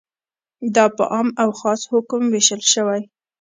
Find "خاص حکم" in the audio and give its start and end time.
1.59-2.21